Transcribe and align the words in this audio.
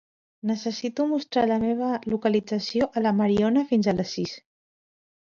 Necessito 0.51 1.03
mostrar 1.09 1.41
la 1.51 1.57
meva 1.63 1.89
localització 2.13 2.87
a 3.01 3.03
la 3.07 3.11
Mariona 3.19 3.65
fins 3.73 3.91
a 3.91 3.95
les 3.99 4.15
sis. 4.17 4.33